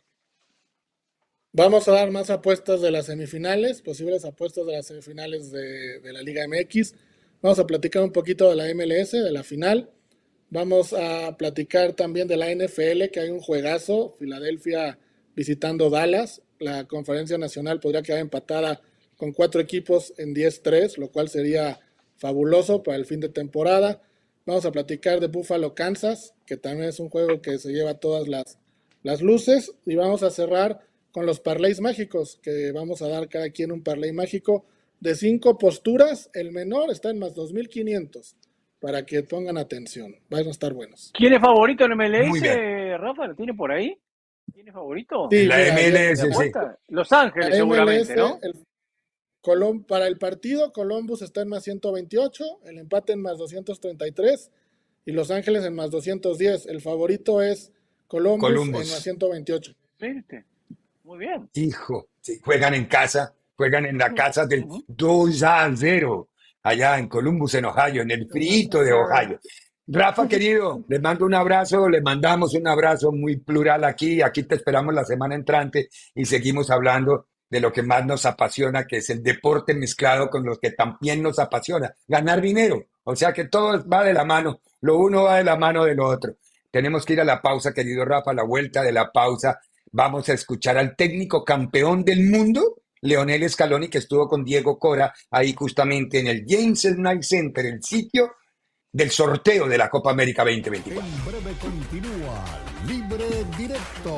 Vamos 1.51 1.87
a 1.87 1.93
dar 1.93 2.11
más 2.11 2.29
apuestas 2.29 2.81
de 2.81 2.91
las 2.91 3.07
semifinales, 3.07 3.81
posibles 3.81 4.25
apuestas 4.25 4.65
de 4.65 4.73
las 4.73 4.87
semifinales 4.87 5.51
de, 5.51 5.99
de 5.99 6.13
la 6.13 6.21
Liga 6.21 6.45
MX. 6.47 6.95
Vamos 7.41 7.59
a 7.59 7.67
platicar 7.67 8.03
un 8.03 8.11
poquito 8.11 8.49
de 8.49 8.55
la 8.55 8.73
MLS, 8.73 9.11
de 9.11 9.31
la 9.31 9.43
final. 9.43 9.91
Vamos 10.49 10.93
a 10.93 11.35
platicar 11.35 11.93
también 11.93 12.27
de 12.27 12.37
la 12.37 12.53
NFL, 12.53 13.09
que 13.11 13.19
hay 13.19 13.29
un 13.29 13.39
juegazo, 13.39 14.15
Filadelfia 14.19 14.99
visitando 15.35 15.89
Dallas. 15.89 16.41
La 16.59 16.85
conferencia 16.85 17.37
nacional 17.37 17.79
podría 17.79 18.03
quedar 18.03 18.19
empatada 18.19 18.81
con 19.17 19.31
cuatro 19.31 19.59
equipos 19.59 20.13
en 20.17 20.33
10-3, 20.35 20.97
lo 20.97 21.11
cual 21.11 21.29
sería 21.29 21.79
fabuloso 22.17 22.83
para 22.83 22.97
el 22.97 23.05
fin 23.05 23.19
de 23.19 23.29
temporada. 23.29 24.01
Vamos 24.45 24.65
a 24.65 24.71
platicar 24.71 25.19
de 25.19 25.27
Buffalo, 25.27 25.73
Kansas, 25.73 26.33
que 26.45 26.57
también 26.57 26.89
es 26.89 26.99
un 26.99 27.09
juego 27.09 27.41
que 27.41 27.57
se 27.57 27.71
lleva 27.71 27.95
todas 27.95 28.27
las, 28.27 28.59
las 29.01 29.21
luces. 29.21 29.73
Y 29.85 29.95
vamos 29.95 30.23
a 30.23 30.31
cerrar 30.31 30.81
con 31.11 31.25
los 31.25 31.39
parlays 31.39 31.79
mágicos, 31.79 32.39
que 32.41 32.71
vamos 32.71 33.01
a 33.01 33.07
dar 33.07 33.29
cada 33.29 33.49
quien 33.51 33.71
un 33.71 33.83
parlay 33.83 34.11
mágico 34.11 34.65
de 34.99 35.15
cinco 35.15 35.57
posturas. 35.57 36.29
El 36.33 36.51
menor 36.51 36.91
está 36.91 37.09
en 37.09 37.19
más 37.19 37.35
2.500 37.35 38.35
para 38.79 39.05
que 39.05 39.23
pongan 39.23 39.57
atención. 39.57 40.15
Van 40.29 40.45
a 40.47 40.51
estar 40.51 40.73
buenos. 40.73 41.11
¿Quién 41.13 41.33
es 41.33 41.39
favorito 41.39 41.85
en 41.85 41.95
MLS, 41.95 42.99
Rafa? 42.99 43.27
¿Lo 43.27 43.35
tiene 43.35 43.53
por 43.53 43.71
ahí? 43.71 43.97
¿Quién 44.53 44.67
es 44.67 44.73
favorito? 44.73 45.29
Sí, 45.31 45.45
la 45.45 45.57
MLS, 45.73 46.19
sí. 46.19 46.51
Los 46.89 47.11
Ángeles, 47.13 47.55
seguramente, 47.55 48.15
¿no? 48.15 48.39
Para 49.87 50.07
el 50.07 50.17
partido, 50.17 50.71
Columbus 50.71 51.21
está 51.21 51.41
en 51.41 51.49
más 51.49 51.63
128, 51.63 52.43
el 52.65 52.77
empate 52.79 53.13
en 53.13 53.21
más 53.21 53.37
233 53.37 54.51
y 55.05 55.11
Los 55.11 55.31
Ángeles 55.31 55.65
en 55.65 55.75
más 55.75 55.91
210. 55.91 56.67
El 56.67 56.81
favorito 56.81 57.41
es 57.41 57.71
Columbus, 58.07 58.49
en 58.49 58.71
más 58.71 59.01
128. 59.01 59.75
Muy 61.03 61.17
bien. 61.17 61.49
Hijo, 61.55 62.07
juegan 62.43 62.73
en 62.73 62.85
casa, 62.85 63.33
juegan 63.55 63.85
en 63.85 63.97
la 63.97 64.13
casa 64.13 64.45
del 64.45 64.65
2 64.87 65.43
a 65.43 65.71
0 65.75 66.29
allá 66.63 66.97
en 66.97 67.09
Columbus, 67.09 67.55
en 67.55 67.65
Ohio, 67.65 68.01
en 68.01 68.11
el 68.11 68.27
frito 68.29 68.81
de 68.81 68.93
Ohio. 68.93 69.39
Rafa, 69.85 70.25
querido, 70.29 70.85
le 70.87 70.99
mando 70.99 71.25
un 71.25 71.33
abrazo, 71.33 71.89
le 71.89 72.01
mandamos 72.01 72.53
un 72.53 72.65
abrazo 72.65 73.11
muy 73.11 73.37
plural 73.37 73.83
aquí. 73.83 74.21
Aquí 74.21 74.43
te 74.43 74.55
esperamos 74.55 74.93
la 74.93 75.03
semana 75.03 75.35
entrante 75.35 75.89
y 76.15 76.23
seguimos 76.23 76.71
hablando 76.71 77.27
de 77.53 77.59
lo 77.59 77.71
que 77.71 77.83
más 77.83 78.03
nos 78.03 78.25
apasiona, 78.25 78.87
que 78.87 78.97
es 78.97 79.11
el 79.11 79.21
deporte 79.21 79.75
mezclado 79.75 80.27
con 80.27 80.43
lo 80.43 80.57
que 80.57 80.71
también 80.71 81.21
nos 81.21 81.37
apasiona, 81.37 81.93
ganar 82.07 82.41
dinero. 82.41 82.87
O 83.03 83.15
sea 83.15 83.31
que 83.31 83.45
todo 83.45 83.87
va 83.87 84.03
de 84.03 84.11
la 84.11 84.25
mano, 84.25 84.61
lo 84.81 84.97
uno 84.97 85.25
va 85.25 85.37
de 85.37 85.43
la 85.43 85.55
mano 85.55 85.85
de 85.85 85.93
lo 85.93 86.07
otro. 86.07 86.35
Tenemos 86.71 87.05
que 87.05 87.13
ir 87.13 87.21
a 87.21 87.23
la 87.23 87.43
pausa, 87.43 87.71
querido 87.71 88.05
Rafa, 88.05 88.31
a 88.31 88.33
la 88.33 88.41
vuelta 88.41 88.81
de 88.81 88.91
la 88.91 89.11
pausa. 89.11 89.59
Vamos 89.91 90.27
a 90.29 90.33
escuchar 90.33 90.79
al 90.79 90.95
técnico 90.95 91.45
campeón 91.45 92.03
del 92.03 92.27
mundo, 92.27 92.81
Leonel 93.01 93.47
Scaloni, 93.47 93.87
que 93.87 93.99
estuvo 93.99 94.27
con 94.27 94.43
Diego 94.43 94.79
Cora 94.79 95.13
ahí 95.29 95.53
justamente 95.53 96.21
en 96.21 96.27
el 96.29 96.45
James 96.47 96.81
Knight 96.95 97.21
Center, 97.21 97.67
el 97.67 97.83
sitio 97.83 98.31
del 98.91 99.11
sorteo 99.11 99.67
de 99.67 99.77
la 99.77 99.91
Copa 99.91 100.09
América 100.09 100.43
2024. 100.43 101.03
En 101.03 101.25
breve 101.25 101.55
continúa 101.59 102.43
Libre 102.87 103.27
Directo 103.59 104.17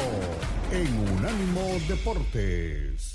en 0.72 1.18
Unánimo 1.18 1.78
Deportes. 1.90 3.15